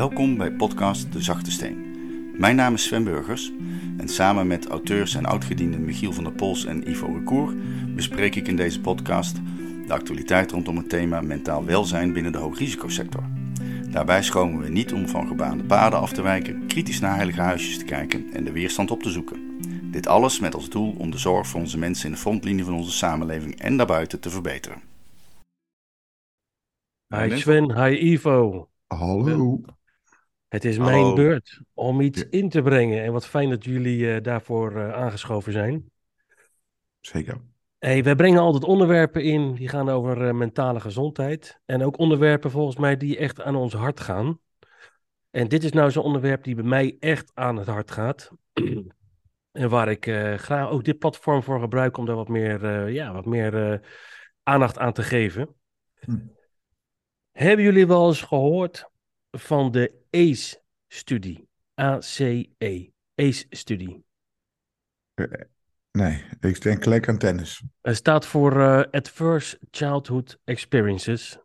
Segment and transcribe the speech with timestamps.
[0.00, 1.94] Welkom bij podcast De Zachte Steen.
[2.38, 3.52] Mijn naam is Sven Burgers
[3.98, 7.54] en samen met auteurs en oudgedienden Michiel van der Pols en Ivo Recour
[7.94, 9.36] bespreek ik in deze podcast
[9.86, 13.24] de actualiteit rondom het thema mentaal welzijn binnen de hoogrisicosector.
[13.90, 17.78] Daarbij schomen we niet om van gebaande paden af te wijken, kritisch naar heilige huisjes
[17.78, 19.58] te kijken en de weerstand op te zoeken.
[19.90, 22.74] Dit alles met als doel om de zorg voor onze mensen in de frontlinie van
[22.74, 24.82] onze samenleving en daarbuiten te verbeteren.
[27.14, 28.68] Hi Sven, hi Ivo.
[28.86, 29.60] Hallo.
[30.50, 30.90] Het is Hallo.
[30.90, 33.02] mijn beurt om iets in te brengen.
[33.02, 35.90] En wat fijn dat jullie eh, daarvoor eh, aangeschoven zijn.
[37.00, 37.40] Zeker.
[37.78, 41.60] Hey, wij brengen altijd onderwerpen in die gaan over eh, mentale gezondheid.
[41.64, 44.40] En ook onderwerpen volgens mij die echt aan ons hart gaan.
[45.30, 48.30] En dit is nou zo'n onderwerp die bij mij echt aan het hart gaat.
[49.52, 50.04] en waar ik
[50.36, 53.80] graag ook dit platform voor gebruik om daar wat meer, ja, wat meer
[54.42, 55.54] aandacht aan te geven.
[56.00, 56.18] Hm.
[57.30, 58.90] Hebben jullie wel eens gehoord
[59.30, 61.48] van de ACE-studie?
[61.80, 62.88] A-C-E.
[63.14, 64.04] ACE-studie.
[65.92, 67.62] Nee, ik denk gelijk aan tennis.
[67.80, 71.38] Het staat voor eh, Adverse Childhood Experiences.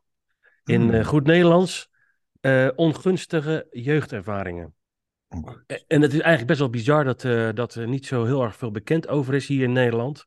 [0.64, 0.94] In Hmm.
[0.94, 1.90] eh, goed Nederlands,
[2.42, 4.74] eh, ongunstige jeugdervaringen.
[5.88, 8.56] En het is eigenlijk best wel bizar dat, eh, dat er niet zo heel erg
[8.56, 10.26] veel bekend over is hier in Nederland.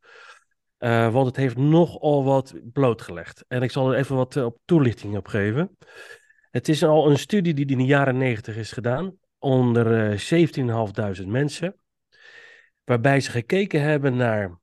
[0.79, 3.45] Eh, want het heeft nogal wat blootgelegd.
[3.49, 5.77] En ik zal er even wat eh, op toelichting op geven.
[6.51, 11.27] Het is al een studie die in de jaren 90 is gedaan onder eh 17.500
[11.27, 11.77] mensen.
[12.85, 14.59] Waarbij ze gekeken hebben naar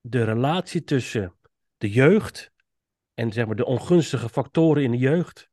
[0.00, 1.34] de relatie tussen
[1.76, 2.52] de jeugd
[3.14, 5.48] en zeg maar, de ongunstige factoren in de jeugd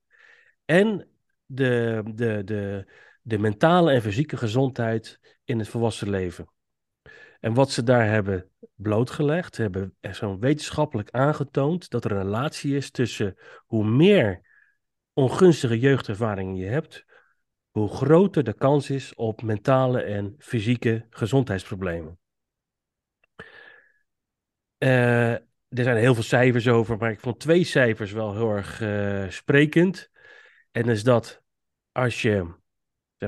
[0.65, 1.07] en
[1.45, 6.49] de, de, de, de mentale en fysieke gezondheid in het volwassen leven.
[7.39, 12.91] En wat ze daar hebben blootgelegd, hebben zo'n wetenschappelijk aangetoond dat er een relatie is
[12.91, 14.44] tussen hoe meer
[15.15, 17.05] ongunstige jeugdervaringen je hebt,
[17.71, 22.19] hoe groter de kans is op mentale en fysieke gezondheidsproblemen.
[24.77, 28.81] Eh, er zijn heel veel cijfers over, maar ik vond twee cijfers wel heel erg
[28.81, 30.11] eh, sprekend.
[30.71, 31.43] En is dat
[31.91, 32.53] als je,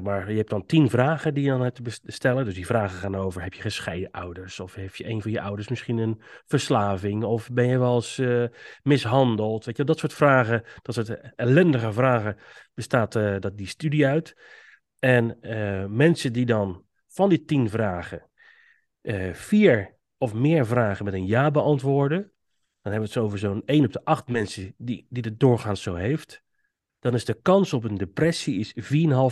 [0.01, 2.45] maar, je hebt dan tien vragen die je dan hebt te stellen.
[2.45, 4.59] Dus die vragen gaan over, heb je gescheiden ouders?
[4.59, 7.23] Of heeft je een van je ouders misschien een verslaving?
[7.23, 8.43] Of ben je wel eens eh,
[8.83, 9.65] mishandeld?
[9.65, 12.37] Weet je, dat soort vragen, dat soort ellendige vragen,
[12.73, 14.35] bestaat eh, dat, die studie uit.
[14.99, 18.29] En eh, mensen die dan van die tien vragen
[19.01, 22.21] eh, vier of meer vragen met een ja beantwoorden,
[22.81, 25.81] dan hebben we het over zo'n 1 op de 8 mensen die, die het doorgaans
[25.81, 26.43] zo heeft,
[26.99, 28.73] dan is de kans op een depressie is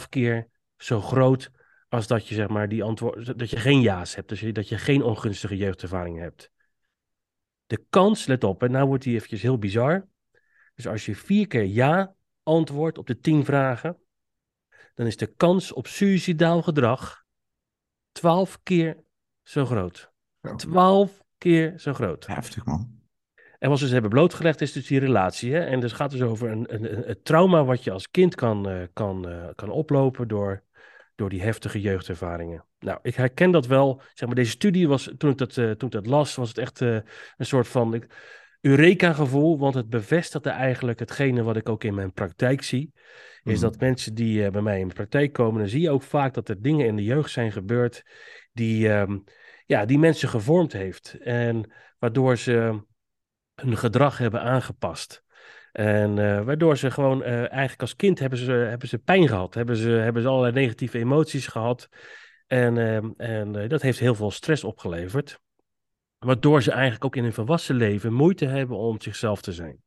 [0.04, 1.52] 4,5 keer zo groot
[1.90, 4.78] als dat je zeg maar die antwoord, dat je geen ja's hebt, dus dat je
[4.78, 6.52] geen ongunstige jeugdervaring hebt.
[7.66, 10.08] De kans, let op, en nou wordt die eventjes heel bizar.
[10.76, 13.98] Dus als je vier keer ja antwoordt op de 10 vragen,
[14.94, 17.24] dan is de kans op suicidaal gedrag
[18.12, 19.04] 12 keer
[19.44, 20.12] zo groot.
[20.56, 22.28] 12 keer zo groot.
[22.28, 22.95] Heftig, man.
[23.66, 25.54] En wat ze dus hebben blootgelegd is dus die relatie.
[25.54, 25.60] Hè?
[25.60, 28.82] En dus gaat dus over een, een, een, trauma wat je als kind kan, eh,
[28.94, 30.64] kan, eh, kan oplopen door,
[31.16, 32.66] door die heftige jeugdervaringen.
[32.80, 34.02] Nou, ik herken dat wel.
[34.14, 36.58] Zeg maar, deze studie was, toen ik dat, eh, toen ik dat las, was het
[36.58, 37.04] echt een
[37.38, 38.08] soort van ik-
[38.62, 39.60] Eureka-gevoel.
[39.60, 42.94] Want het bevestigde eigenlijk hetgene wat ik ook in mijn praktijk zie.
[43.44, 43.62] Is Mhm.
[43.62, 46.50] dat mensen die bij mij in de praktijk komen, dan zie je ook vaak dat
[46.50, 48.04] er dingen in de jeugd zijn gebeurd
[48.54, 49.18] die, ehm,
[49.66, 51.18] ja, die mensen gevormd heeft.
[51.20, 52.84] En waardoor ze
[53.56, 55.24] hun gedrag hebben aangepast.
[55.72, 59.54] En eh, waardoor ze gewoon eh, eigenlijk als kind hebben ze, hebben ze pijn gehad.
[59.54, 61.90] Hebben ze, hebben ze allerlei negatieve emoties gehad.
[62.48, 65.40] En, ehm, en eh, dat heeft heel veel stress opgeleverd.
[66.18, 69.84] Waardoor ze eigenlijk ook in hun volwassen leven moeite hebben om zichzelf te zijn.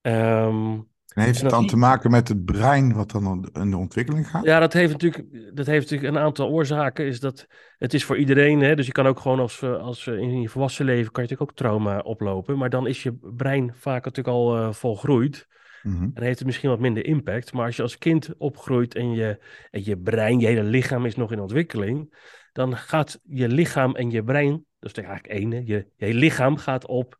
[0.00, 0.80] Ehm,
[1.16, 4.44] En heeft het dan te maken met het brein wat dan in de ontwikkeling gaat?
[4.44, 7.06] Ja, dat heeft natuurlijk, dat heeft natuurlijk een aantal oorzaken.
[7.06, 7.46] Is dat,
[7.78, 10.40] het is voor iedereen, hè, dus je kan ook gewoon als, eh, als eh, in
[10.40, 12.58] je volwassen leven kan je natuurlijk ook trauma oplopen.
[12.58, 15.46] Maar dan is je brein vaak natuurlijk al eh, volgroeid.
[15.82, 16.10] Mhm.
[16.14, 17.52] En heeft het misschien wat minder impact.
[17.52, 19.38] Maar als je als kind opgroeit en je,
[19.70, 22.14] en je brein, je hele lichaam is nog in ontwikkeling.
[22.52, 26.86] Dan gaat je lichaam en je brein, dat is eigenlijk één, je, je lichaam gaat
[26.86, 27.18] op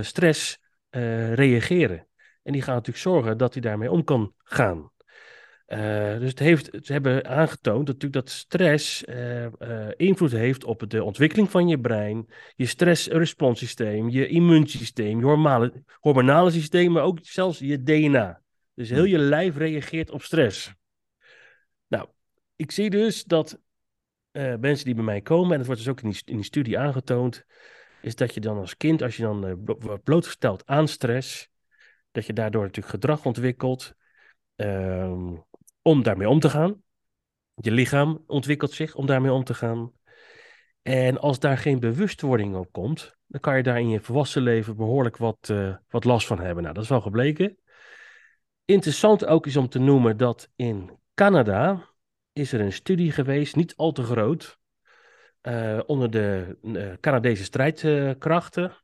[0.00, 0.58] stress
[1.34, 2.07] reageren.
[2.48, 4.90] En die gaat natuurlijk zorgen dat hij daarmee om kan gaan.
[5.66, 10.64] Eh, dus het heeft, ze hebben aangetoond dat, natuurlijk dat stress eh, eh, invloed heeft
[10.64, 17.02] op de ontwikkeling van je brein, je stressresponssysteem, je immuunsysteem, je hormonale, hormonale systeem, maar
[17.02, 18.42] ook zelfs je DNA.
[18.74, 20.74] Dus heel je lijf reageert op stress.
[21.86, 22.08] Nou,
[22.56, 23.60] ik zie dus dat
[24.60, 26.78] mensen die bij mij komen, en dat wordt dus ook in die, in die studie
[26.78, 27.44] aangetoond,
[28.02, 31.50] is dat je dan als kind, als je dan wordt blootgesteld aan stress,
[32.18, 33.94] dat je daardoor natuurlijk gedrag ontwikkelt.
[34.56, 35.36] Ehm,
[35.82, 36.82] om daarmee om te gaan.
[37.54, 39.92] Je lichaam ontwikkelt zich om daarmee om te gaan.
[40.82, 44.76] En als daar geen bewustwording op komt, dan kan je daar in je volwassen leven
[44.76, 46.62] behoorlijk wat, uh, wat last van hebben.
[46.62, 47.58] Nou, dat is wel gebleken.
[48.64, 51.88] Interessant ook is om te noemen dat in Canada
[52.32, 54.58] is er een studie geweest, niet al te groot,
[55.42, 58.76] uh, onder de uh, Canadese strijdkrachten.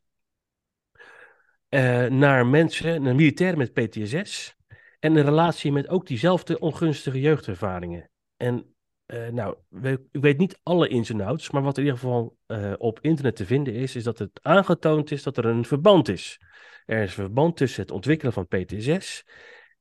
[2.09, 4.57] Naar mensen, naar militairen met PTSS.
[4.99, 8.11] En een relatie met ook diezelfde ongunstige jeugdervaringen.
[8.37, 8.75] En
[9.07, 12.73] uh, nou, ik weet niet alle ins en outs, maar wat in ieder geval uh,
[12.79, 16.41] op internet te vinden is, is dat het aangetoond is dat er een verband is.
[16.87, 19.25] Er is een verband tussen het ontwikkelen van PTSS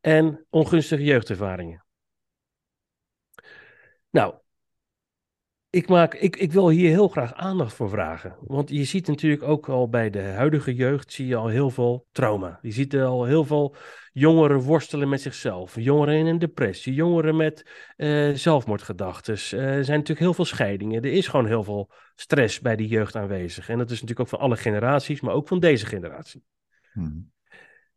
[0.01, 1.85] en ongunstige jeugdervaringen.
[4.09, 4.35] Nou,
[5.73, 8.35] ik, maak, ik, ik wil hier heel graag aandacht voor vragen.
[8.39, 12.07] Want je ziet natuurlijk ook al bij de huidige jeugd zie je al heel veel
[12.11, 12.59] trauma.
[12.61, 13.75] Je ziet er al heel veel
[14.11, 15.75] jongeren worstelen met zichzelf.
[15.79, 19.33] Jongeren in een depressie, jongeren met uh, zelfmoordgedachten.
[19.33, 21.01] Uh, er zijn natuurlijk heel veel scheidingen.
[21.01, 23.69] Er is gewoon heel veel stress bij die jeugd aanwezig.
[23.69, 26.43] En dat is natuurlijk ook van alle generaties, maar ook van deze generatie.
[26.91, 27.32] Hmm.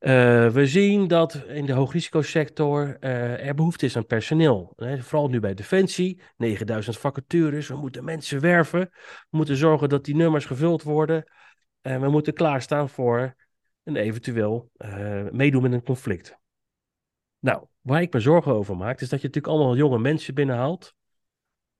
[0.00, 4.72] Uh, we zien dat in de hoogrisicosector uh, er behoefte is aan personeel.
[4.76, 5.02] Hè?
[5.02, 7.68] Vooral nu bij Defensie, 9000 vacatures.
[7.68, 8.80] We moeten mensen werven.
[9.30, 11.32] We moeten zorgen dat die nummers gevuld worden.
[11.80, 13.34] En we moeten klaarstaan voor
[13.82, 16.38] een eventueel uh, meedoen met een conflict.
[17.38, 20.94] Nou, waar ik me zorgen over maak, is dat je natuurlijk allemaal jonge mensen binnenhaalt.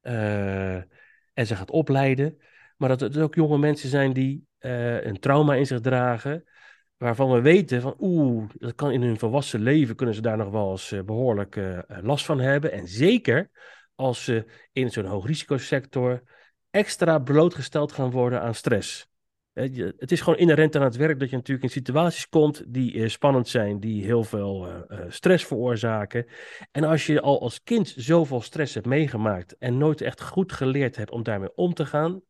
[0.01, 2.37] en ze gaat opleiden.
[2.77, 6.45] Maar dat het ook jonge mensen zijn die een trauma in zich dragen
[6.97, 10.51] waarvan we weten van oeh, dat kan in hun volwassen leven kunnen ze daar nog
[10.51, 12.73] wel eens uh, behoorlijk uh, last van hebben.
[12.73, 13.51] En zeker
[13.95, 16.23] als ze in zo'n hoogrisicosector
[16.71, 19.09] extra blootgesteld gaan worden aan stress.
[19.97, 23.49] Het is gewoon inherent aan het werk dat je natuurlijk in situaties komt die spannend
[23.49, 24.69] zijn, die heel veel
[25.09, 26.27] stress veroorzaken.
[26.73, 30.97] En als je al als kind zoveel stress hebt meegemaakt en nooit echt goed geleerd
[30.97, 32.21] hebt om daarmee om te gaan,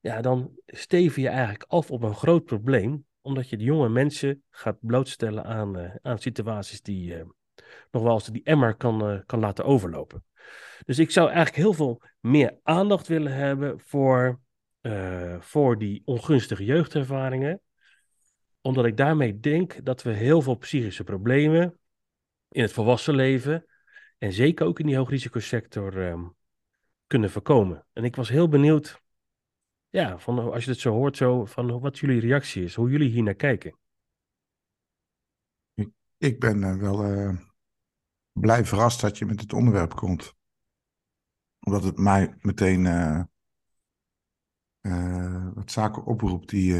[0.00, 4.42] ja, dan steven je eigenlijk af op een groot probleem omdat je de jonge mensen
[4.50, 7.22] gaat blootstellen aan, uh, aan situaties die uh,
[7.90, 10.24] nog wel eens die emmer kan, uh, kan laten overlopen.
[10.84, 14.40] Dus ik zou eigenlijk heel veel meer aandacht willen hebben voor,
[15.38, 17.60] voor die ongunstige jeugdervaringen.
[18.60, 21.78] Omdat ik daarmee denk dat we heel veel psychische problemen
[22.48, 23.66] in het volwassen leven
[24.18, 26.18] en zeker ook in die hoogrisicosector
[27.06, 27.86] kunnen voorkomen.
[27.92, 29.02] En ik was heel benieuwd
[29.92, 33.10] ja, van, als je het zo hoort, zo, van wat jullie reactie is, hoe jullie
[33.10, 33.76] hier naar kijken.
[36.16, 37.36] Ik, ben uh, wel uh,
[38.32, 40.34] blij verrast dat je met het onderwerp komt.
[41.60, 42.84] Omdat het mij meteen
[44.80, 46.74] uh, wat zaken oproept die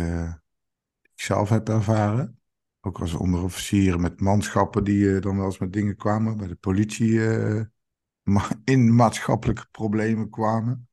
[1.03, 2.41] ik zelf heb ervaren.
[2.81, 6.37] Ook als onderofficier met manschappen die dan wel eens met dingen kwamen.
[6.37, 7.20] Bij de politie
[8.65, 10.91] in maatschappelijke problemen kwamen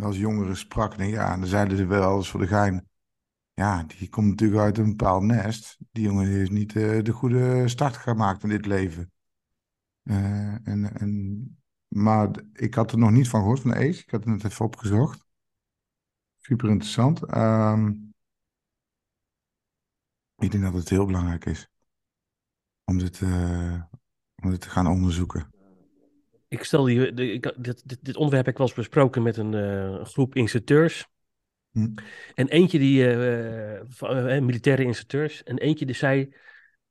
[0.00, 2.88] als jongeren sprak, en ja, en dan zeiden ze wel eens voor de gein.
[3.52, 5.78] Ja, die komt natuurlijk uit een bepaald nest.
[5.90, 9.12] Die jongen heeft niet uh, de goede start gemaakt in dit leven.
[10.02, 14.02] Uh, en, en, maar ik had er nog niet van gehoord, van Ace.
[14.02, 15.26] Ik had het net even opgezocht.
[16.38, 17.34] Super interessant.
[17.34, 18.14] Um,
[20.36, 21.68] ik denk dat het heel belangrijk is
[22.84, 23.82] om dit, uh,
[24.42, 25.51] om dit te gaan onderzoeken
[26.52, 29.52] ik stel die, ik, dit, dit, dit, onderwerp heb ik wel eens besproken met een
[29.52, 31.06] uh, groep instructeurs.
[31.70, 31.94] Hm.
[32.34, 36.34] En eentje die, uh, uh, militaire instructeurs, en eentje die zei,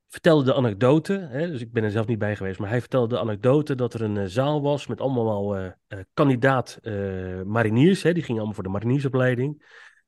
[0.08, 3.16] vertelde de anekdote, hè, dus ik ben er zelf niet bij geweest, maar hij vertelde
[3.16, 5.74] de anekdote dat er een zaal was met allemaal
[6.14, 6.80] kandidaat
[7.46, 9.64] mariniers, hè, die gingen allemaal voor de mariniersopleiding.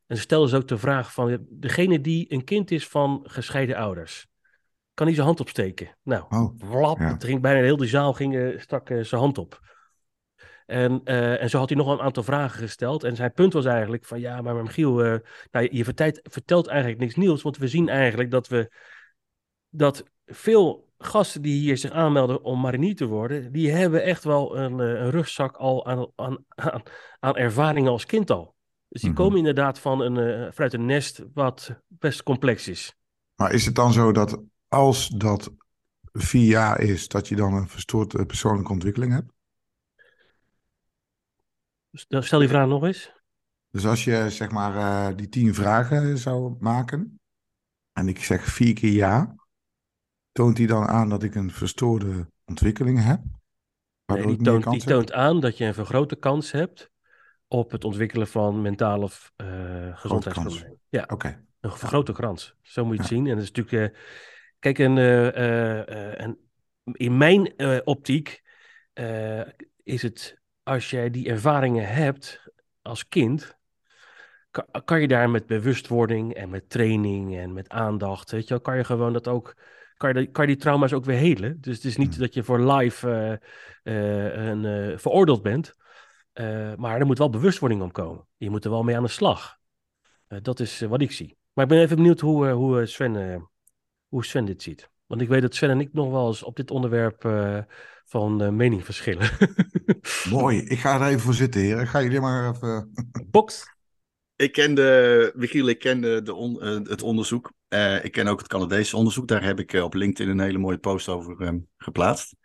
[0.07, 3.75] En ze stelden ze ook de vraag van, degene die een kind is van gescheiden
[3.75, 4.27] ouders,
[4.93, 5.97] kan hij zijn hand opsteken.
[6.03, 9.61] Nou, oh, het ging bijna heel de zaal ging, stak uh, zijn hand op.
[10.65, 13.03] En, uh, en zo had hij nog een aantal vragen gesteld.
[13.03, 15.15] En zijn punt was eigenlijk van ja, maar Michiel, uh,
[15.51, 17.41] nou, je vertelt, vertelt eigenlijk niks nieuws.
[17.41, 18.71] Want we zien eigenlijk dat we
[19.69, 24.57] dat veel gasten die hier zich aanmelden om marinier te worden, die hebben echt wel
[24.57, 26.81] een, een rugzak al aan, aan, aan,
[27.19, 28.55] aan ervaringen als kind al.
[28.87, 29.25] Dus die mm -hmm.
[29.25, 32.95] komen inderdaad van een, vanuit een nest wat best complex is.
[33.35, 34.41] Maar is het dan zo dat
[34.73, 35.51] als dat
[36.11, 39.31] vier jaar is, dat je dan een verstoorde persoonlijke ontwikkeling hebt?
[41.91, 43.11] Stel die vraag nog eens.
[43.69, 47.19] Dus als je zeg maar uh, die tien vragen zou maken
[47.91, 49.35] en ik zeg vier keer ja,
[50.31, 53.21] toont die dan aan dat ik een verstoorde ontwikkeling heb?
[54.05, 56.91] Nee, die, toont, die toont, aan dat je een vergrote kans hebt
[57.47, 60.79] op het ontwikkelen van mentale uh, gezondheidsproblemen.
[60.89, 61.45] Ja, oké.
[61.59, 62.55] Een vergrote kans.
[62.61, 63.27] Zo moet je het zien.
[63.27, 63.93] En dat is natuurlijk.
[63.93, 63.99] Uh,
[64.63, 66.37] Kijk, en, uh, uh, en
[66.91, 68.41] in mijn uh, optiek
[68.93, 69.41] eh,
[69.83, 72.41] is het als jij die ervaringen hebt
[72.81, 73.57] als kind,
[74.51, 78.61] kan, kan je daar met bewustwording en met training en met aandacht, weet je wel,
[78.61, 79.55] kan je gewoon dat ook,
[79.97, 81.61] kan je, kan je die trauma's ook weer helen.
[81.61, 82.19] Dus het is niet Hmm.
[82.19, 83.31] dat je voor life eh,
[83.83, 85.73] eh, een, eh, veroordeeld bent,
[86.33, 88.27] eh, maar er moet wel bewustwording om komen.
[88.37, 89.57] Je moet er wel mee aan de slag.
[90.27, 91.37] Eh, dat is eh, wat ik zie.
[91.53, 93.41] Maar ik ben even benieuwd hoe, eh, hoe, eh, Sven, eh,
[94.13, 94.89] hoe Sven dit ziet.
[95.05, 97.59] Want ik weet dat Sven en ik nog wel eens op dit onderwerp eh,
[98.05, 99.29] van eh, mening verschillen.
[100.29, 101.87] Mooi, ik ga er even voor zitten, heren.
[101.87, 102.91] Ga jullie maar even...
[103.31, 103.71] Box.
[104.35, 107.53] Ik ken de, Michiel, ik ken de, on- eh, het onderzoek.
[107.67, 109.27] Eh, ik ken ook het Canadese onderzoek.
[109.27, 112.35] Daar heb ik op LinkedIn een hele mooie post over ehm, geplaatst.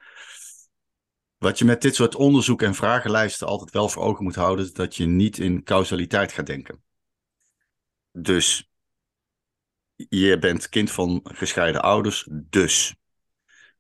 [1.39, 4.73] Wat je met dit soort onderzoek en vragenlijsten altijd wel voor ogen moet houden, is
[4.73, 6.83] dat je niet in causaliteit gaat denken.
[8.13, 8.69] Dus
[10.09, 12.95] je bent kind van gescheiden ouders, dus.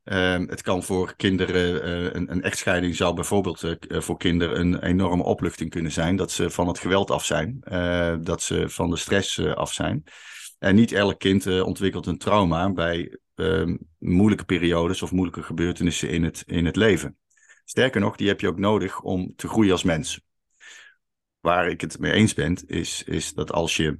[0.04, 4.82] Ehm, het kan voor kinderen, eh, een, een echtscheiding zou bijvoorbeeld eh, voor kinderen een
[4.82, 6.16] enorme opluchting kunnen zijn.
[6.16, 10.04] Dat ze van het geweld af zijn, eh, dat ze van de stress af zijn.
[10.58, 16.24] En niet elk kind ontwikkelt een trauma bij ehm, moeilijke periodes of moeilijke gebeurtenissen in
[16.24, 17.16] het, in het leven.
[17.64, 20.20] Sterker nog, die heb je ook nodig om te groeien als mens.
[21.40, 23.98] Waar ik het mee eens ben, is, is dat als je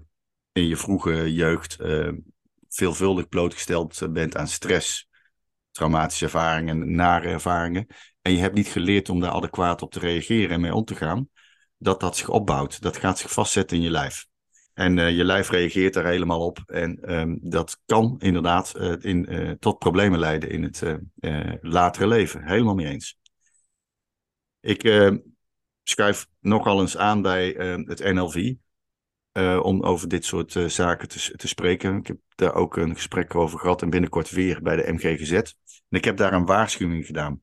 [0.59, 2.13] in je vroege jeugd eh,
[2.69, 5.09] veelvuldig blootgesteld bent aan stress,
[5.71, 7.87] traumatische ervaringen, nare ervaringen,
[8.23, 10.95] en je hebt niet geleerd om daar adequaat op te reageren en mee om te
[10.95, 11.29] gaan,
[11.79, 12.83] dat dat zich opbouwt.
[12.83, 14.27] Dat gaat zich vastzetten in je lijf.
[14.75, 16.59] En eh, je lijf reageert daar helemaal op.
[16.67, 20.83] En ehm, dat kan inderdaad eh, in, tot problemen leiden in het
[21.61, 22.47] latere leven.
[22.47, 23.19] Helemaal mee eens.
[24.61, 25.15] Ik eh,
[25.83, 28.55] schuif nogal eens aan bij eh, het NLV.
[29.39, 31.97] Eh, om over dit soort eh, zaken te, te spreken.
[31.97, 35.33] Ik heb daar ook een gesprek over gehad en binnenkort weer bij de MGGZ.
[35.33, 37.43] En ik heb daar een waarschuwing gedaan.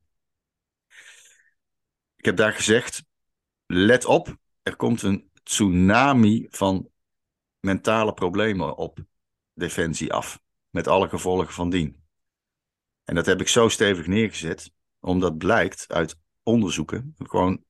[2.16, 3.04] Ik heb daar gezegd:
[3.66, 6.88] let op, er komt een tsunami van
[7.60, 8.98] mentale problemen op
[9.54, 10.40] Defensie af.
[10.70, 12.04] Met alle gevolgen van dien.
[13.04, 17.64] En dat heb ik zo stevig neergezet, omdat blijkt uit onderzoeken, gewoon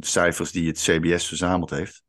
[0.00, 2.02] cijfers die het CBS verzameld heeft,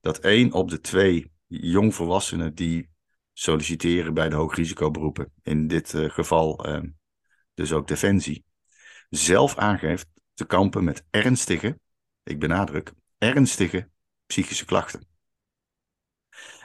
[0.00, 2.90] dat één op de twee jongvolwassenen die
[3.32, 6.82] solliciteren bij de hoogrisicoberoepen, in dit eh, geval eh,
[7.54, 8.44] dus ook Defensie,
[9.10, 11.78] zelf aangeeft te kampen met ernstige,
[12.22, 13.90] ik benadruk, ernstige
[14.26, 15.06] psychische klachten.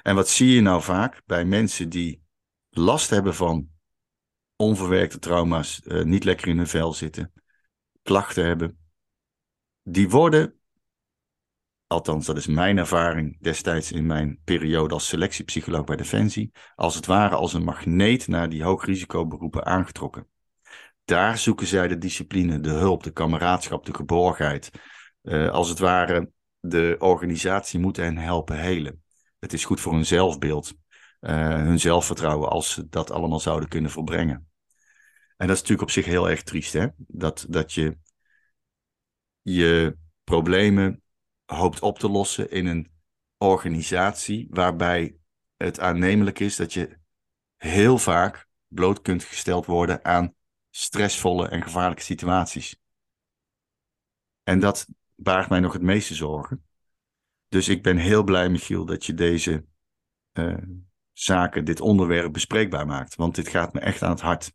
[0.02, 2.24] En wat zie je nou vaak bij mensen die
[2.70, 3.70] last hebben van
[4.56, 7.34] onverwerkte trauma's, eh, niet lekker in hun vel zitten,
[8.02, 8.78] klachten hebben,
[9.84, 10.60] die worden,
[11.94, 17.06] althans dat is mijn ervaring destijds in mijn periode als selectiepsycholoog bij Defensie, als het
[17.06, 20.28] ware als een magneet naar die hoogrisicoberoepen aangetrokken.
[21.06, 24.72] Daar zoeken zij de discipline, de hulp, de kameraadschap, de geborgenheid.
[25.22, 29.04] Eh, als het ware, de organisatie moet hen helpen helen.
[29.40, 30.74] Het is goed voor hun zelfbeeld,
[31.20, 34.48] eh, hun zelfvertrouwen, als ze dat allemaal zouden kunnen volbrengen.
[35.38, 36.88] En dat is natuurlijk op zich heel erg triest, hè?
[36.98, 37.98] Dat, dat je
[39.42, 41.03] je problemen
[41.46, 42.92] hoopt op te lossen in een
[43.38, 45.18] organisatie waarbij
[45.58, 46.98] het aannemelijk is dat je
[47.58, 50.34] heel vaak bloot kunt gesteld worden aan
[50.70, 52.80] stressvolle en gevaarlijke situaties.
[54.44, 56.66] En dat baart mij nog het meeste zorgen.
[57.48, 59.66] Dus ik ben heel blij, Michiel, dat je deze
[60.34, 60.58] uh,
[61.12, 63.16] zaken, dit onderwerp bespreekbaar maakt.
[63.16, 64.54] Want dit gaat me echt aan het hart.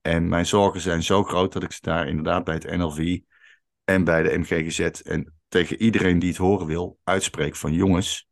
[0.00, 3.20] En mijn zorgen zijn zo groot dat ik ze daar inderdaad bij het NLV
[3.84, 8.28] en bij de MGGZ en tegen iedereen die het horen wil uitspreek van jongens,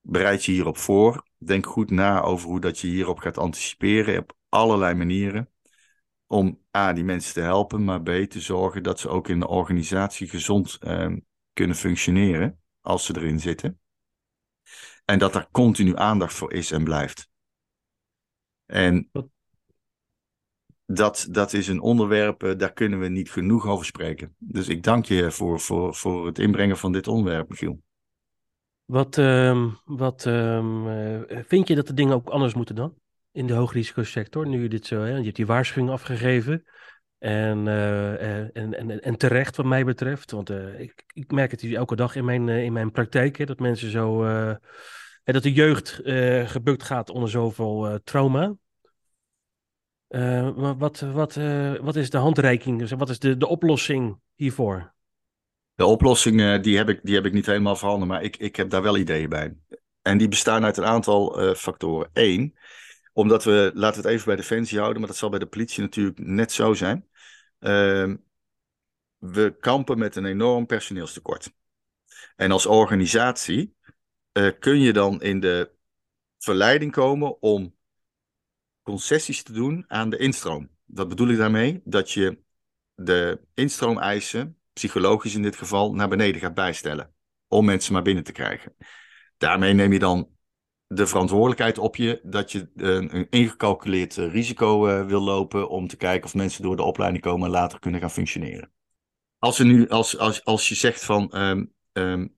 [0.00, 1.26] bereid je hierop voor.
[1.38, 5.50] Denk goed na over hoe dat je hierop gaat anticiperen op allerlei manieren.
[6.26, 9.48] Om A, die mensen te helpen, maar B, te zorgen dat ze ook in de
[9.48, 11.16] organisatie gezond uh,
[11.52, 13.80] kunnen functioneren als ze erin zitten.
[15.04, 17.30] En dat er continu aandacht voor is en blijft.
[18.66, 19.10] En
[20.94, 24.34] dat, dat is een onderwerp, uh, daar kunnen we niet genoeg over spreken.
[24.38, 27.82] Dus ik dank je voor, voor, voor het inbrengen van dit onderwerp, Michiel.
[28.84, 32.94] Wat, uh, wat uh, vind je dat de dingen ook anders moeten dan?
[33.32, 35.16] In de hoogrisicosector, nu je dit zo, hè?
[35.16, 36.64] je hebt die waarschuwing afgegeven.
[37.18, 41.96] En, uh, en, en, en terecht wat mij betreft, want ik, ik merk het elke
[41.96, 44.24] dag in mijn, in mijn praktijk, hè, dat mensen zo,
[45.24, 46.00] dat de jeugd
[46.50, 48.54] gebukt gaat onder zoveel trauma.
[50.54, 51.34] Wat, wat,
[51.80, 54.94] wat is de handreiking, wat is de, de oplossing hiervoor?
[55.74, 58.70] De oplossing die heb, ik, die heb ik niet helemaal verhandeld, maar ik, ik heb
[58.70, 59.56] daar wel ideeën bij.
[60.02, 62.10] En die bestaan uit een aantal factoren.
[62.12, 62.54] Eén,
[63.12, 65.82] omdat we, laten we het even bij Defensie houden, maar dat zal bij de politie
[65.82, 67.08] natuurlijk net zo zijn.
[67.60, 68.14] Uh,
[69.18, 71.52] we kampen met een enorm personeelstekort.
[72.36, 73.74] En als organisatie
[74.32, 75.72] eh, kun je dan in de
[76.38, 77.76] verleiding komen om
[78.82, 80.70] concessies te doen aan de instroom.
[80.84, 81.80] Wat bedoel ik daarmee?
[81.84, 82.38] Dat je
[82.94, 87.14] de instroomeisen, psychologisch in dit geval, naar beneden gaat bijstellen.
[87.48, 88.74] Om mensen maar binnen te krijgen.
[89.36, 90.28] Daarmee neem je dan
[90.86, 96.24] de verantwoordelijkheid op je dat je een, ingecalculeerd risico uh, wil lopen om te kijken
[96.24, 98.72] of mensen door de opleiding komen en later kunnen gaan functioneren.
[99.38, 102.36] Als, nu, als, als, als je zegt van, um, um,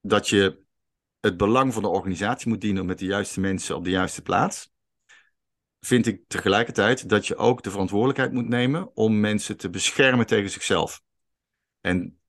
[0.00, 0.64] dat je
[1.20, 4.72] het belang van de organisatie moet dienen met de juiste mensen op de juiste plaats,
[5.80, 10.50] vind ik tegelijkertijd dat je ook de verantwoordelijkheid moet nemen om mensen te beschermen tegen
[10.50, 11.02] zichzelf.
[11.80, 12.20] En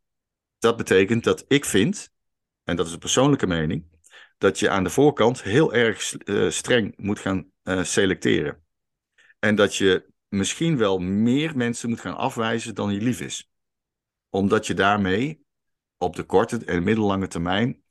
[0.59, 2.11] dat betekent dat ik vind,
[2.63, 3.85] en dat is een persoonlijke mening,
[4.37, 8.63] dat je aan de voorkant heel erg uh, streng moet gaan uh, selecteren.
[9.39, 13.51] En dat je misschien wel meer mensen moet gaan afwijzen dan je lief is.
[14.29, 15.45] Omdat je daarmee
[15.97, 17.81] op de korte en middellange termijn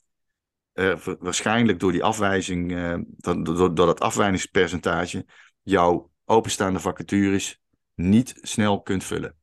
[0.74, 2.68] uh, waarschijnlijk door die afwijzing,
[3.06, 5.26] door, door, door dat afwijzingspercentage,
[5.70, 7.60] jouw openstaande vacatures
[7.94, 9.36] niet snel kunt vullen.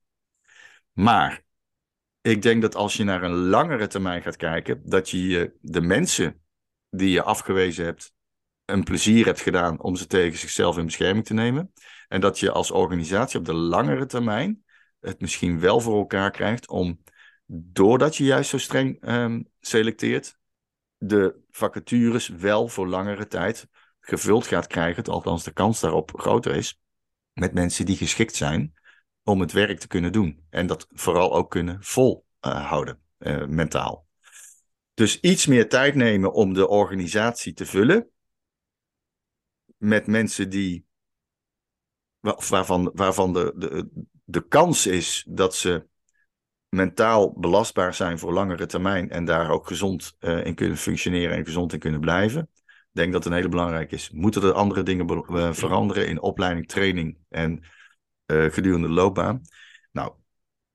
[0.94, 1.44] Maar
[2.22, 6.42] ik denk dat als je naar een langere termijn gaat kijken, dat je de mensen
[6.90, 8.14] die je afgewezen hebt,
[8.66, 11.74] een plezier hebt gedaan om ze tegen zichzelf in bescherming te nemen.
[12.08, 14.64] En dat je als organisatie op de langere termijn
[15.00, 17.04] het misschien wel voor elkaar krijgt om,
[17.46, 20.38] doordat je juist zo streng um, selecteert,
[20.98, 23.68] de vacatures wel voor langere tijd
[24.08, 26.80] gevuld gaat krijgen, althans de kans daarop groter is,
[27.34, 28.74] met mensen die geschikt zijn
[29.24, 30.46] om het werk te kunnen doen.
[30.50, 34.08] En dat vooral ook kunnen volhouden, uh, mentaal.
[34.94, 38.10] Dus iets meer tijd nemen om de organisatie te vullen
[39.78, 40.86] met mensen die,
[42.20, 43.90] waarvan, waarvan de, de,
[44.24, 45.88] de kans is dat ze
[46.70, 51.46] mentaal belastbaar zijn voor langere termijn en daar ook gezond uh, in kunnen functioneren en
[51.46, 52.50] gezond in kunnen blijven.
[52.98, 54.10] Denk dat het een hele belangrijk is.
[54.10, 57.64] Moeten er andere dingen uh, veranderen in opleiding, training en
[58.32, 59.42] uh, gedurende de loopbaan?
[59.92, 60.14] Nou,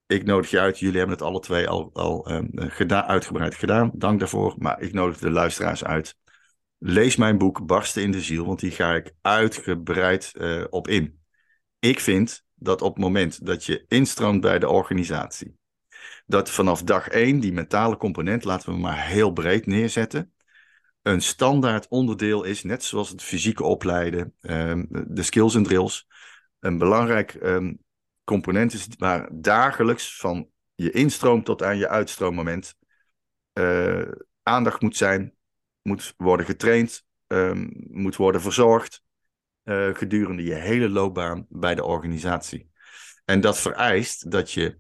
[0.07, 0.79] ik nodig je uit.
[0.79, 3.91] Jullie hebben het alle twee al, al um, gedaan, uitgebreid gedaan.
[3.95, 4.55] Dank daarvoor.
[4.59, 6.17] Maar ik nodig de luisteraars uit.
[6.79, 11.21] Lees mijn boek Barsten in de Ziel, want die ga ik uitgebreid uh, op in.
[11.79, 15.57] Ik vind dat op het moment dat je instroomt bij de organisatie,
[16.27, 20.33] dat vanaf dag één die mentale component, laten we maar heel breed neerzetten,
[21.03, 26.09] een standaard onderdeel is, net zoals het fysieke opleiden, um, de skills en drills,
[26.59, 27.79] een belangrijk um,
[28.25, 32.75] component is waar dagelijks van je instroom tot aan je uitstroommoment
[33.55, 34.09] uh,
[34.43, 35.35] aandacht moet zijn,
[35.83, 39.03] moet worden getraind, um, moet worden verzorgd
[39.65, 42.71] uh, gedurende je hele loopbaan bij de organisatie.
[43.25, 44.79] En dat vereist dat je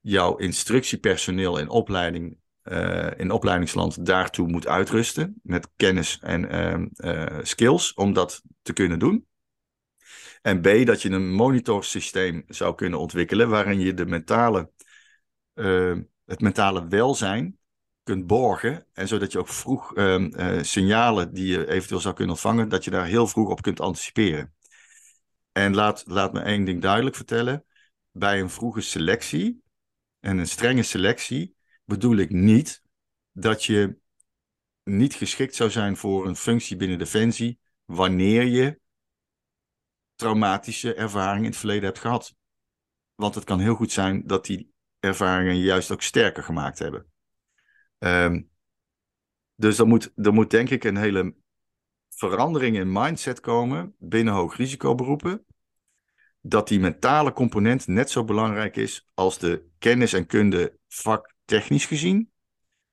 [0.00, 2.36] jouw instructiepersoneel in opleiding
[2.68, 6.90] uh, in opleidingsland daartoe moet uitrusten met kennis en
[7.42, 9.26] skills om dat te kunnen doen.
[10.46, 14.70] En B, dat je een monitorsysteem zou kunnen ontwikkelen waarin je de mentale,
[15.54, 17.58] uh, het mentale welzijn
[18.02, 18.86] kunt borgen.
[18.92, 22.90] En zodat je ook vroeg uh, signalen die je eventueel zou kunnen ontvangen, dat je
[22.90, 24.54] daar heel vroeg op kunt anticiperen.
[25.52, 27.64] En laat, laat me één ding duidelijk vertellen.
[28.10, 29.62] Bij een vroege selectie
[30.20, 31.55] en een strenge selectie
[31.86, 32.82] bedoel ik niet
[33.32, 33.98] dat je
[34.82, 38.80] niet geschikt zou zijn voor een functie binnen Defensie wanneer je
[40.14, 42.36] traumatische ervaringen in het verleden hebt gehad.
[43.14, 47.06] Want het kan heel goed zijn dat die ervaringen je juist ook sterker gemaakt hebben.
[47.98, 48.50] Um,
[49.54, 51.34] dus er moet, er moet denk ik een hele
[52.08, 55.44] verandering in mindset komen binnen hoogrisicoberoepen.
[56.40, 60.78] Dat die mentale component net zo belangrijk is als de kennis en kunde
[61.46, 62.30] vaktechnisch gezien.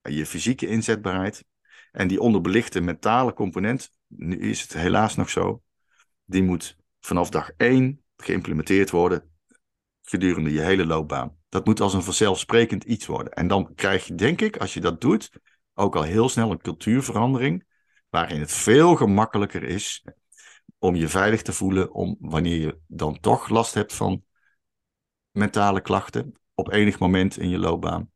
[0.01, 1.45] Je fysieke inzetbaarheid.
[1.91, 5.61] En die onderbelichte mentale component, nu is het helaas nog zo,
[6.25, 9.31] die moet vanaf dag één geïmplementeerd worden
[10.01, 11.37] gedurende je hele loopbaan.
[11.49, 13.33] Dat moet als een vanzelfsprekend iets worden.
[13.33, 15.31] En dan krijg je, denk ik, als je dat doet,
[15.73, 17.65] ook al heel snel een cultuurverandering,
[18.09, 20.05] waarin het veel gemakkelijker is
[20.77, 24.23] om je veilig te voelen, om wanneer je dan toch last hebt van
[25.31, 28.12] mentale klachten op enig moment in je loopbaan,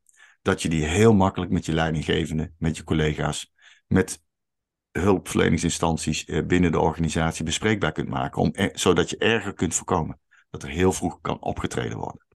[0.47, 3.53] dat je die heel makkelijk met je leidinggevende, met je collega's,
[3.87, 4.23] met
[4.91, 10.19] hulpverleningsinstanties eh, binnen de organisatie bespreekbaar kunt maken, om, zodat je erger kunt voorkomen.
[10.49, 12.25] Dat er heel vroeg kan opgetreden worden.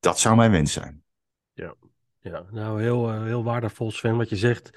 [0.00, 1.02] Dat zou mijn wens zijn.
[1.52, 1.74] Ja,
[2.20, 4.70] ja nou heel, eh, heel waardevol Sven wat je zegt.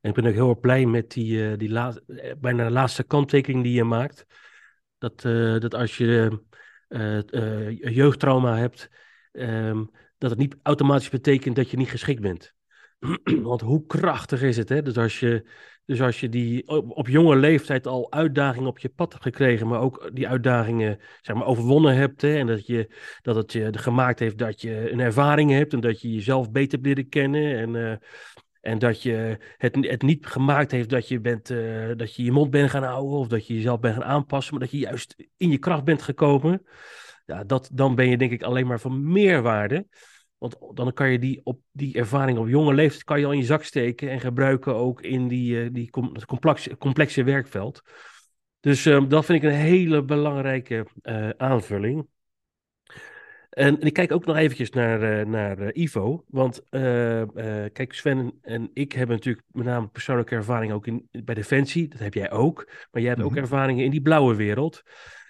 [0.00, 1.72] En ik ben ook heel erg blij met die, uh, die
[2.38, 4.26] bijna de laatste kanttekening die je maakt.
[4.98, 5.20] Dat,
[5.60, 6.42] dat als je
[7.80, 8.88] jeugdtrauma hebt,
[9.32, 9.90] um,
[10.20, 12.54] dat het niet automatisch betekent dat je niet geschikt bent.
[13.42, 14.82] Want hoe krachtig is het, hè?
[14.82, 15.48] Dus als je,
[15.84, 19.80] dus als je die op, jonge leeftijd al uitdagingen op je pad hebt gekregen, maar
[19.80, 22.38] ook die uitdagingen zeg maar, overwonnen hebt, hè?
[22.38, 26.00] en dat, je, dat het je gemaakt heeft dat je een ervaring hebt en dat
[26.00, 27.94] je jezelf beter hebt leren kennen en, uh,
[28.60, 32.32] en dat je het, het niet gemaakt heeft dat je, bent, uh, dat je je
[32.32, 35.16] mond bent gaan houden of dat je jezelf bent gaan aanpassen, maar dat je juist
[35.36, 36.62] in je kracht bent gekomen.
[37.30, 39.86] Ja, dat, dan ben je denk ik alleen maar van meerwaarde.
[40.38, 43.38] Want dan kan je die, op, die ervaring op jonge leeftijd kan je al in
[43.38, 45.90] je zak steken en gebruiken ook in die, uh, die
[46.26, 47.82] complexe, complexe werkveld.
[48.60, 52.06] Dus um, dat vind ik een hele belangrijke uh, aanvulling.
[53.50, 56.24] En, en, ik kijk ook nog eventjes naar, uh, naar Ivo.
[56.28, 56.62] Want
[57.72, 61.88] kijk, Sven en ik hebben natuurlijk met name persoonlijke ervaring ook in, bij Defensie.
[61.88, 62.70] Dat heb jij ook.
[62.90, 63.40] Maar jij hebt ook Mhm.
[63.40, 64.82] ervaringen in die blauwe wereld.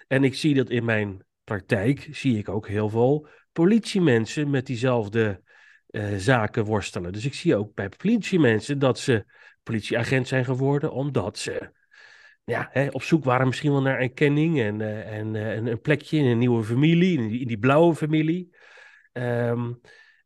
[0.07, 5.41] En ik zie dat in mijn praktijk, zie ik ook heel veel politiemensen met diezelfde
[5.87, 7.13] eh, zaken worstelen.
[7.13, 9.25] Dus ik zie ook bij politiemensen dat ze
[9.63, 11.71] politieagent zijn geworden omdat ze
[12.43, 16.17] ja, hè, op zoek waren misschien wel naar erkenning en, eh, eh, en een plekje
[16.17, 18.55] in een nieuwe familie, in die, blauwe familie.
[19.11, 19.73] Ehm,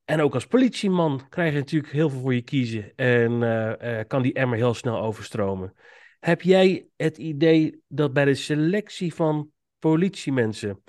[0.06, 4.34] en ook als politieman krijg je natuurlijk heel veel voor je kiezen en kan die
[4.34, 5.74] emmer heel snel overstromen.
[6.20, 10.84] Heb jij het idee dat bij de selectie van politiemensen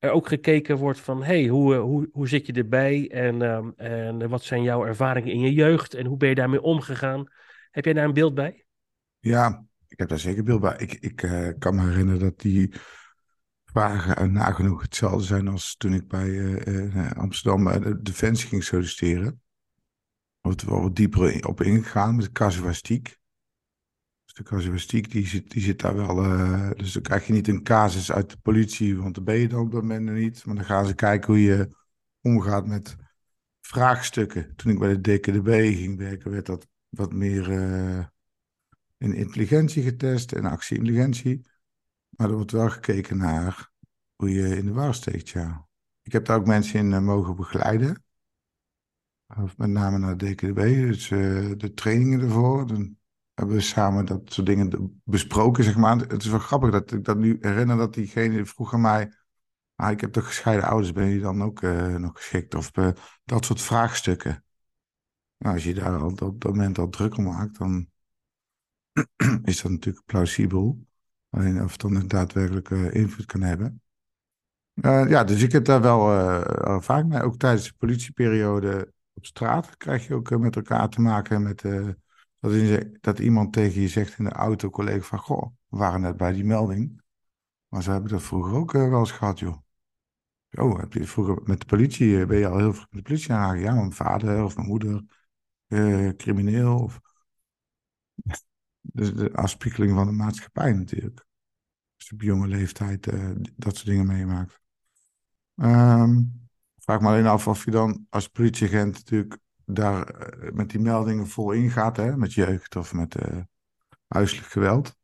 [0.00, 3.70] er ook gekeken wordt van, hey, hoe, eh, hoe, hoe zit je erbij en, ehm,
[3.76, 7.26] en wat zijn jouw ervaringen in je jeugd en hoe ben je daarmee omgegaan?
[7.70, 8.64] Heb jij daar een beeld bij?
[9.18, 10.76] Ja, ik heb daar zeker beeld bij.
[10.78, 12.72] Ik, ik eh, kan me herinneren dat die
[13.72, 18.64] vragen eh, nagenoeg hetzelfde zijn als toen ik bij eh, eh, Amsterdam de Defensie ging
[18.64, 19.42] solliciteren.
[20.40, 23.18] Er er wel wat dieper op ingegaan met de casuïstiek.
[24.30, 26.24] Dus de casuïstiek die zit, die zit daar wel.
[26.24, 29.48] eh, dus dan krijg je niet een casus uit de politie, want dan ben je
[29.48, 30.44] dan op dat moment niet.
[30.44, 31.76] Maar dan gaan ze kijken hoe je
[32.20, 32.96] omgaat met
[33.60, 34.56] vraagstukken.
[34.56, 38.06] Toen ik bij de DKDB ging werken, werd dat wat meer eh,
[38.98, 41.46] in intelligentie getest en actie-intelligentie.
[42.08, 43.70] Maar er wordt wel gekeken naar
[44.16, 45.68] hoe je in de war steekt, ja.
[46.02, 48.04] Ik heb daar ook mensen in eh, mogen begeleiden.
[49.26, 52.66] Of met name naar de DKDB, dus de trainingen ervoor.
[52.66, 52.98] Dan
[53.40, 55.96] hebben we samen dat soort dingen besproken, zeg maar.
[55.96, 59.12] Het is wel grappig dat ik dat nu herinner dat diegene vroeg aan mij...
[59.74, 62.54] Ah, ik heb toch gescheiden ouders, ben je dan ook eh, nog geschikt?
[62.54, 62.90] Of eh,
[63.24, 64.44] dat soort vraagstukken.
[65.38, 67.88] Nou, als je daar op dat moment al druk om maakt, dan
[69.42, 70.86] is dat natuurlijk plausibel.
[71.30, 73.82] Alleen of het dan daadwerkelijk eh, invloed kan hebben.
[75.08, 76.12] Ja, dus ik heb daar wel
[76.64, 77.22] ervaring mee.
[77.22, 81.62] Ook tijdens de politieperiode op straat krijg je ook met elkaar te maken met
[82.40, 86.16] dat, dat iemand tegen je zegt in de auto, collega van, goh, we waren net
[86.16, 87.02] bij die melding.
[87.68, 89.56] Maar zo heb ik dat vroeger ook eh, wel eens gehad, joh.
[90.50, 93.08] Oh, heb je vroeger met de politie, eh, ben je al heel veel met de
[93.08, 93.60] politie aangegaan?
[93.60, 95.04] Ja, mijn vader of mijn moeder,
[95.66, 96.78] eh, crimineel.
[96.78, 97.00] Of...
[98.80, 101.26] Dus de afspiegeling van de maatschappij natuurlijk.
[101.96, 103.04] Je op jonge leeftijd
[103.56, 104.60] dat soort dingen meemaakt.
[105.56, 106.22] Ehm,
[106.78, 109.38] vraag me alleen af of je dan als politieagent natuurlijk
[109.72, 113.40] daar eh, met die meldingen vol ingaat, hè, met jeugd of met eh
[114.06, 114.96] huiselijk geweld.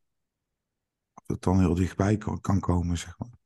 [1.15, 3.39] Of dat dan heel dichtbij kan, kan komen, zeg maar.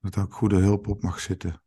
[0.00, 1.62] Dat er ook goede hulp op mag zitten.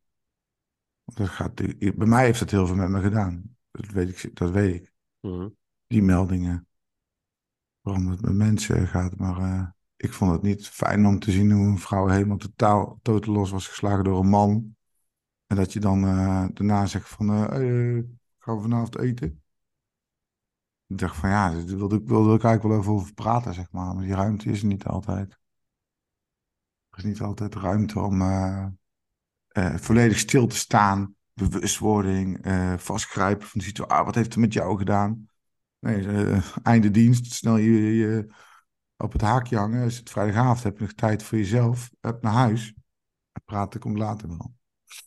[1.04, 1.56] Want Dat gaat,
[1.96, 3.58] bij mij heeft dat heel veel met me gedaan.
[3.72, 4.36] Dat weet ik.
[4.36, 5.50] Dat weet ik Mhm.
[5.88, 6.68] die meldingen.
[7.82, 9.18] Waarom het met mensen gaat.
[9.18, 13.00] Maar eh, ik vond het niet fijn om te zien hoe een vrouw helemaal totaal
[13.02, 14.76] totaal los was geslagen door een man.
[15.46, 16.02] En dat je dan
[16.54, 17.30] daarna zegt van,
[18.44, 19.44] gaan we vanavond eten?
[20.88, 23.72] Ik dacht van ja, daar wilde ik, wilde ik eigenlijk wel even over praten, zeg
[23.72, 23.96] maar.
[23.96, 25.32] Maar die ruimte is er niet altijd.
[26.90, 28.68] Er is niet altijd ruimte om eh,
[29.48, 31.16] eh, volledig stil te staan.
[31.34, 33.96] Bewustwording, eh, vastgrijpen van de situatie.
[33.96, 35.30] Ah, wat heeft het met jou gedaan?
[35.80, 38.34] Nee, einde dienst, snel je, je
[38.98, 39.86] op het haakje hangen.
[39.86, 41.90] Is het vrijdagavond, heb je nog tijd voor jezelf.
[42.00, 42.74] Heb naar huis.
[43.32, 44.56] En praten komt later wel.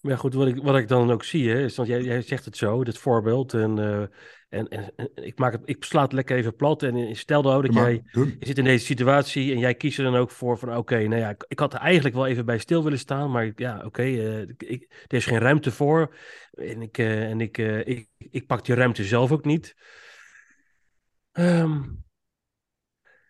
[0.00, 2.22] Maar ja, goed, wat ik, wat ik dan ook zie, hè, is dat jij, jij
[2.22, 3.54] zegt het zo, dit voorbeeld.
[3.54, 4.00] En, eh,
[4.48, 6.82] en, en, en ik, maak het, ik sla het lekker even plat.
[6.82, 8.02] En stel nou dat jij
[8.38, 11.20] je zit in deze situatie en jij kiest er dan ook voor van oké, nou
[11.20, 14.02] ja, ik, ik had er eigenlijk wel even bij stil willen staan, maar ja, oké,
[14.02, 16.16] eh, ik- ik- er is geen ruimte voor.
[16.52, 19.74] En, ik, eh, en ik, eh, ik, ik pak die ruimte zelf ook niet.
[21.32, 21.82] Ehm,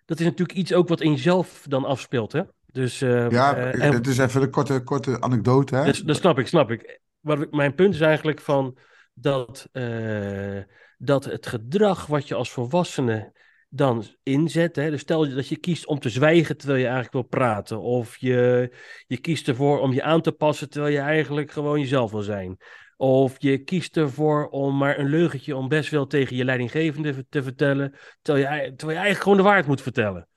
[0.05, 2.43] dat is natuurlijk iets ook wat in jezelf dan afspeelt, hè?
[2.77, 5.77] Dus, eh, Ja, eh, en- het is even een korte, korte anekdote.
[5.77, 5.85] Hè?
[5.85, 7.01] dus, dat snap ik, snap ik.
[7.21, 8.79] Wat mijn punt is eigenlijk van
[9.15, 10.59] dat, eh,
[10.99, 13.33] dat het gedrag wat je als volwassene
[13.69, 14.77] dan inzet.
[14.77, 17.81] Hè, dus stel je dat je kiest om te zwijgen terwijl je eigenlijk wil praten.
[17.81, 18.73] Of je,
[19.07, 22.57] je kiest ervoor om je aan te passen terwijl je eigenlijk gewoon jezelf wil zijn.
[22.97, 27.43] Of je kiest ervoor om maar een leugentje om best wel tegen je leidinggevende te
[27.43, 30.29] vertellen, terwijl je, terwijl je eigenlijk gewoon de waarheid moet vertellen.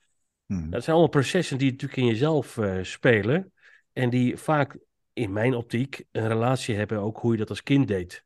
[0.50, 0.70] Hmm.
[0.70, 3.52] Dat zijn allemaal processen die natuurlijk in jezelf eh, spelen.
[3.92, 4.78] En die vaak
[5.12, 8.24] in mijn optiek een relatie hebben ook hoe je dat als kind deed.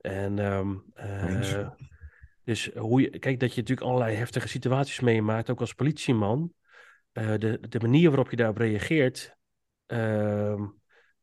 [0.00, 1.68] En ehm, eh,
[2.44, 6.52] dus hoe je, kijk dat je natuurlijk allerlei heftige situaties meemaakt, ook als politieman.
[7.12, 9.36] Eh, de, de manier waarop je daarop reageert,
[9.86, 10.66] ehm,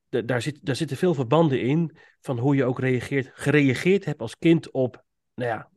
[0.09, 4.37] daar, zit, daar zitten veel verbanden in van hoe je ook reageert, gereageerd hebt als
[4.37, 5.03] kind op,
[5.35, 5.69] nou ja,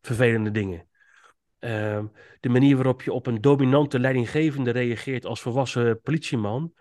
[0.00, 0.88] vervelende dingen.
[1.64, 2.06] Ehm,
[2.40, 6.72] de manier waarop je op een dominante leidinggevende reageert als volwassen politieman.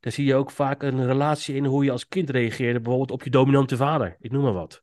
[0.00, 3.22] Daar zie je ook vaak een relatie in hoe je als kind reageerde, bijvoorbeeld op
[3.22, 4.16] je dominante vader.
[4.20, 4.82] Ik noem maar wat.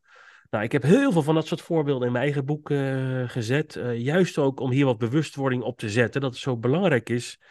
[0.49, 3.75] Nou, ik heb heel veel van dat soort voorbeelden in mijn eigen boek eh, gezet.
[3.75, 6.21] eh, juist ook om hier wat bewustwording op te zetten.
[6.21, 7.41] Dat het zo belangrijk is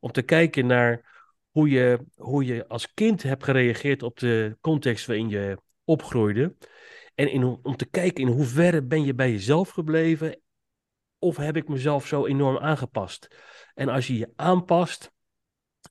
[0.00, 1.16] om te kijken naar
[1.50, 6.56] hoe je, hoe je als kind hebt gereageerd op de context waarin je opgroeide.
[7.14, 10.40] En om te kijken in hoeverre ben je bij jezelf gebleven
[11.18, 13.28] of heb ik mezelf zo enorm aangepast?
[13.74, 15.12] En als je je aanpast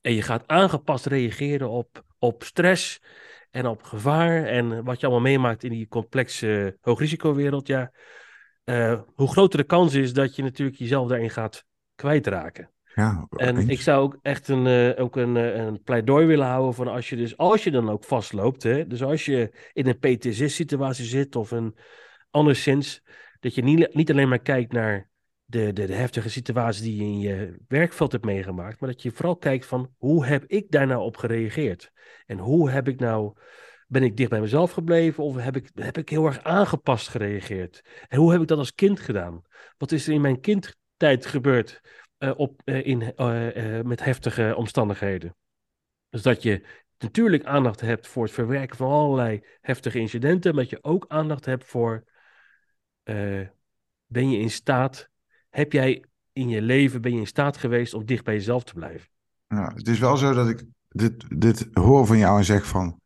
[0.00, 3.02] en je gaat aangepast reageren op, op stress
[3.50, 7.92] en op gevaar en wat je allemaal meemaakt in die complexe hoogrisicowereld, ja,
[8.64, 11.64] eh, hoe groter de kans is dat je natuurlijk jezelf daarin gaat
[11.94, 12.70] kwijtraken.
[12.94, 13.70] Ja, En eens.
[13.70, 17.08] ik zou ook echt een, eh, ook een, eh, een pleidooi willen houden van als
[17.08, 21.36] je dus, als je dan ook vastloopt, hè, dus als je in een PTSS-situatie zit
[21.36, 21.76] of een
[22.30, 23.02] anderszins,
[23.40, 25.07] dat je niet, niet alleen maar kijkt naar
[25.50, 29.36] de, de, heftige situatie die je in je werkveld hebt meegemaakt, maar dat je vooral
[29.36, 31.92] kijkt van hoe heb ik daar nou op gereageerd?
[32.26, 33.36] En hoe heb ik nou,
[33.86, 37.82] ben ik dicht bij mezelf gebleven of heb ik, heb ik heel erg aangepast gereageerd?
[38.08, 39.42] En hoe heb ik dat als kind gedaan?
[39.78, 41.80] Wat is er in mijn kindtijd gebeurd
[42.18, 45.36] eh, op, eh, in, eh, met heftige omstandigheden?
[46.10, 46.66] Dus dat je
[46.98, 51.44] natuurlijk aandacht hebt voor het verwerken van allerlei heftige incidenten, maar dat je ook aandacht
[51.44, 52.04] hebt voor,
[54.06, 55.10] ben je in staat,
[55.58, 58.74] heb jij in je leven, ben je in staat geweest om dicht bij jezelf te
[58.74, 59.08] blijven?
[59.46, 63.00] Ja, het is wel zo dat ik dit, dit hoor van jou en zeg van...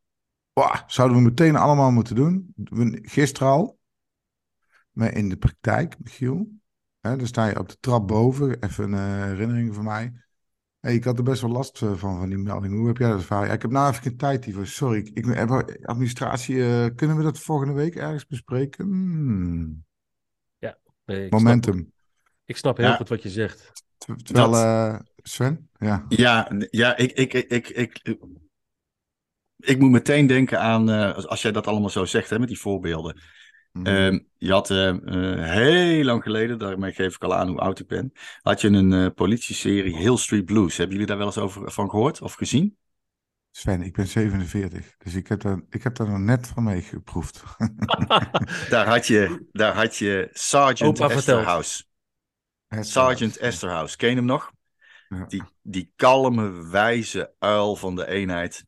[0.52, 2.54] "Wah, zouden we meteen allemaal moeten doen?
[3.02, 3.78] Gisteren al.
[4.90, 6.48] Maar in de praktijk, Michiel.
[7.00, 8.62] Hè, dan sta je op de trap boven.
[8.62, 10.12] Even een eh, herinnering van mij.
[10.80, 12.74] Hey, ik had er best wel last eh, van, van die melding.
[12.74, 13.46] Hoe heb jij dat ervaren?
[13.48, 14.66] Ja, ik heb nou even geen tijd hiervoor.
[14.66, 15.50] Sorry, ik, ik heb
[15.82, 16.64] administratie.
[16.64, 18.84] eh, kunnen we dat volgende week ergens bespreken?
[18.84, 19.84] Hmm,
[20.58, 21.92] snap, Momentum.
[22.44, 22.96] Ik snap heel Ja.
[22.96, 23.72] goed wat je zegt.
[23.98, 25.70] Terwijl, Dat- eh, Sven?
[25.78, 26.04] Ja.
[26.08, 27.68] Ja, ja ik, ik, ik, ik,
[28.02, 28.16] ik,
[29.56, 32.48] ik moet meteen denken aan, eh, als, als jij dat allemaal zo zegt, hè, met
[32.48, 33.20] die voorbeelden.
[33.72, 33.86] Mhm.
[33.86, 34.96] Ehm, je had eh,
[35.50, 38.92] heel lang geleden, daarmee geef ik al aan hoe oud ik ben, had je een
[38.92, 40.76] eh politieserie Hill Street Blues.
[40.76, 42.76] Hebben jullie daar wel eens over van gehoord of gezien?
[43.50, 47.42] Sven, ik ben 47, dus ik heb daar, ik heb daar nog net van meegeproefd.
[48.70, 51.38] Daar had je, daar had je Sergeant Opa vertelt.
[51.38, 51.90] Esterhaus.
[52.80, 54.52] Sergeant Esterhaus, ken je hem nog?
[55.08, 55.24] Ja.
[55.24, 58.64] Die, die kalme, wijze uil van de eenheid,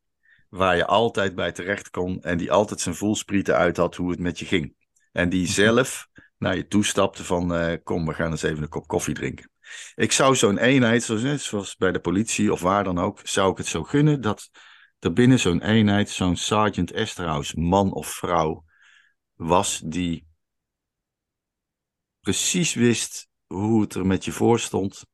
[0.49, 4.21] waar je altijd bij terecht kon en die altijd zijn voelsprieten uit had hoe het
[4.21, 4.75] met je ging.
[5.13, 8.87] En die zelf naar je toestapte van, eh, kom, we gaan eens even een kop
[8.87, 9.51] koffie drinken.
[9.95, 13.57] Ik zou zo'n eenheid, zoals, zoals bij de politie of waar dan ook, zou ik
[13.57, 14.51] het zo gunnen dat
[14.99, 18.65] er binnen zo'n eenheid zo'n Sergeant Esterhaus, man of vrouw,
[19.35, 20.27] was die
[22.21, 25.07] precies wist hoe het er met je voor stond.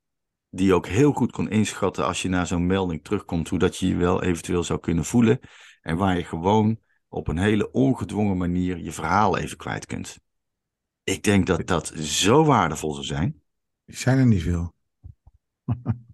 [0.51, 3.89] Die ook heel goed kon inschatten als je naar zo'n melding terugkomt, hoe dat je
[3.89, 5.41] je wel eventueel zou kunnen voelen.
[5.81, 10.19] En waar je gewoon op een hele ongedwongen manier je verhaal even kwijt kunt.
[11.05, 13.43] Ik denk dat dat zo waardevol zou zijn.
[13.85, 14.75] Die zijn er niet veel.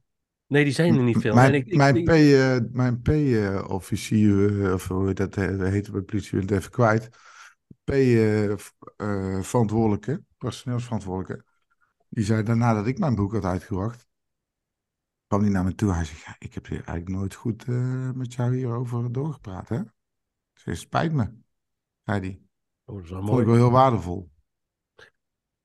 [0.47, 1.35] Nee, die zijn er niet veel.
[1.35, 5.69] Mijn, En ik- ik- mijn ik- P, eh, mijn P-officier, eh, of hoe dat he-
[5.69, 7.09] heet bij de politie, ik ben het even kwijt.
[7.85, 11.45] P-verantwoordelijke, personeelsverantwoordelijke.
[12.09, 14.07] Die zei daarna dat ik mijn boek had uitgebracht,
[15.27, 15.93] kwam hij naar me toe.
[15.93, 19.81] Hij zegt, ja, ik heb hier eigenlijk nooit goed eh, met jou hierover doorgepraat, hè?
[19.81, 21.33] Ik zei, spijt me,
[22.05, 22.41] zei hij.
[22.85, 23.43] Oh, dat is wel Vond mooi.
[23.43, 24.31] ik wel heel waardevol.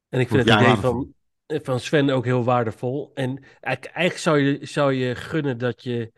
[0.10, 1.13] En ik vind het idee waardevol.
[1.47, 3.12] van, van Sven ook heel waardevol.
[3.13, 6.12] En eigenlijk, eigenlijk zou, je, zou je gunnen dat je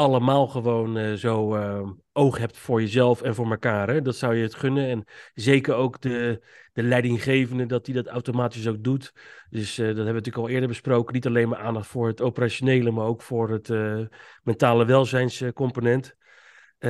[0.00, 3.88] allemaal gewoon eh, zo eh, oog hebt voor jezelf en voor elkaar.
[3.88, 4.02] Hè?
[4.02, 4.88] Dat zou je het gunnen.
[4.88, 9.12] En zeker ook de, de leidinggevende, dat die dat automatisch ook doet.
[9.50, 11.14] Dus eh, dat hebben we natuurlijk al eerder besproken.
[11.14, 14.00] Niet alleen maar aandacht voor het operationele, maar ook voor het eh,
[14.42, 16.16] mentale welzijnscomponent.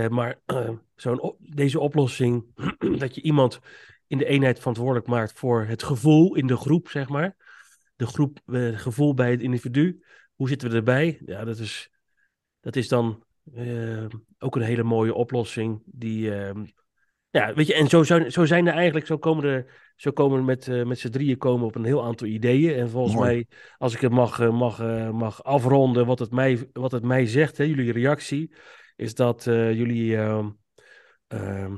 [0.08, 0.40] Maar
[0.96, 2.44] zo'n deze oplossing,
[2.98, 3.60] dat je iemand
[4.06, 7.36] in de eenheid verantwoordelijk maakt voor het gevoel in de groep, zeg maar.
[7.96, 10.04] De groep, het gevoel bij het individu.
[10.34, 11.20] Hoe zitten we erbij?
[11.26, 11.90] Ja, dat is,
[12.60, 14.04] dat is dan eh,
[14.38, 16.50] ook een hele mooie oplossing die, eh,
[17.32, 20.38] Ja, weet je, en zo, zijn- zo zijn er eigenlijk, zo komen er, zo komen
[20.38, 22.74] er met, eh, met z'n drieën komen op een heel aantal ideeën.
[22.74, 23.26] En volgens Mooi.
[23.28, 23.46] mij,
[23.78, 27.26] als ik het mag, eh, mag, eh, mag afronden, wat het mij, wat het mij
[27.26, 28.52] zegt, hè, jullie reactie,
[28.96, 30.16] is dat jullie.
[30.16, 30.48] ehm,
[31.28, 31.74] ehm,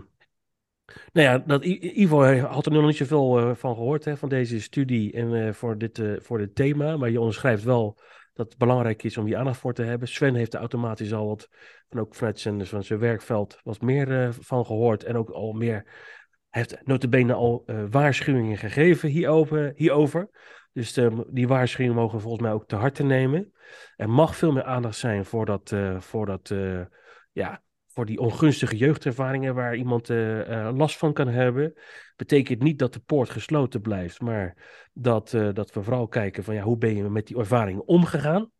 [1.12, 4.60] nou ja, dat Ivo had er nog niet zoveel eh, van gehoord, hè, van deze
[4.60, 6.96] studie en voor, dit, voor dit thema.
[6.96, 7.98] Maar je onderschrijft wel
[8.32, 10.08] dat het belangrijk is om hier aandacht voor te hebben.
[10.08, 11.48] Sven heeft er automatisch al wat,
[11.88, 15.04] en ook vanuit zijn, van zijn werkveld, wat meer eh, van gehoord.
[15.04, 15.86] En ook al meer,
[16.52, 19.72] heeft notabene al eh, waarschuwingen gegeven hierover.
[19.74, 20.28] hierover.
[20.72, 23.52] Dus eh, die waarschuwingen mogen volgens mij ook te harte nemen.
[23.96, 26.54] Er mag veel meer aandacht zijn voor dat, eh, voor dat
[27.32, 31.74] ja, voor die ongunstige jeugdervaringen waar iemand eh, eh, last van kan hebben.
[32.16, 34.56] Betekent niet dat de poort gesloten blijft, maar
[34.92, 38.50] dat, eh, dat we vooral kijken van ja, hoe ben je met die ervaringen omgegaan.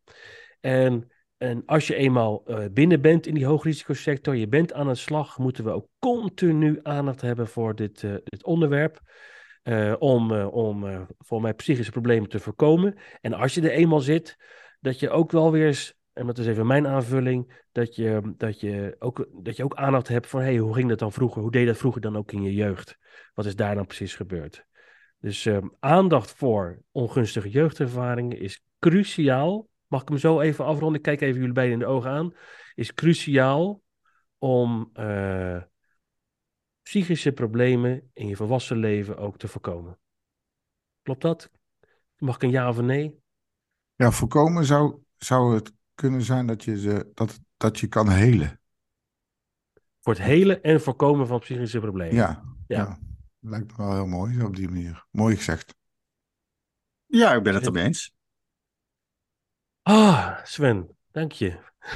[0.61, 5.39] En, en als je eenmaal binnen bent in die hoogrisicosector, je bent aan de slag,
[5.39, 9.01] moeten we ook continu aandacht hebben voor dit, dit onderwerp.
[9.99, 12.95] om om voor mij psychische problemen te voorkomen.
[13.21, 14.37] En als je er eenmaal zit,
[14.81, 18.61] dat je ook wel weer eens, en dat is even mijn aanvulling, dat je, dat
[18.61, 21.43] je, ook, dat je ook aandacht hebt van hey, hoe ging dat dan vroeger?
[21.43, 22.99] Hoe deed dat vroeger dan ook in je jeugd?
[23.35, 24.67] Wat is daar dan precies gebeurd?
[25.19, 29.69] Dus ehm, aandacht voor ongunstige jeugdervaringen is cruciaal.
[29.87, 30.97] Mag ik hem zo even afronden?
[30.97, 32.35] Ik kijk even jullie beiden in de ogen aan.
[32.75, 33.83] Is cruciaal
[34.39, 35.63] om eh,
[36.83, 39.99] psychische problemen in je volwassen leven ook te voorkomen.
[41.03, 41.51] Klopt dat?
[42.17, 43.21] Mag ik een ja of een nee?
[43.95, 45.73] Ja, voorkomen zou, zou het
[46.03, 48.61] kunnen zijn dat je, ze, dat, dat je kan helen.
[50.01, 52.15] Voor het helen en voorkomen van psychische problemen.
[52.15, 52.79] Ja, Ja.
[52.79, 52.99] ja.
[53.41, 55.05] lijkt me wel heel mooi zo op die manier.
[55.11, 55.75] Mooi gezegd.
[57.07, 58.13] Ja, ik ben het ermee eens.
[59.83, 61.55] Ah, Sven, dank je.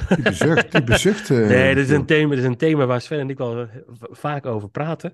[0.09, 1.29] Diepe zucht, diepe zucht.
[1.31, 3.61] eh, Nee, dit is, een thema, dit is een thema waar Sven en ik wel
[3.61, 3.67] eh,
[3.99, 5.13] vaak over praten.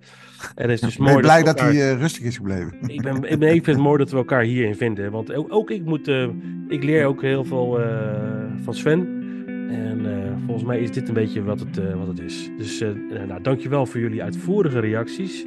[0.55, 2.81] En het is dus Ben mooi je blij dat elkaar- hij eh, rustig is gebleven?
[2.89, 5.11] Ik ben, ik ben ik vind het mooi dat we elkaar hierin vinden.
[5.11, 6.07] Want ook, ook ik moet.
[6.07, 6.29] eh,
[6.67, 9.21] ik leer ook heel veel eh, van Sven.
[9.69, 12.49] En eh, volgens mij is dit een beetje wat het, eh, wat het is.
[12.57, 12.89] Dus eh,
[13.27, 15.45] nou, dankjewel voor jullie uitvoerige reacties.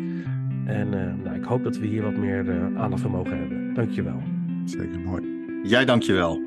[0.65, 0.89] En
[1.25, 3.75] nou, ik hoop dat we hier wat meer aandacht voor mogen hebben.
[3.75, 4.23] Dankjewel.
[4.65, 5.23] Zeker mooi.
[5.63, 6.43] Jij dankjewel.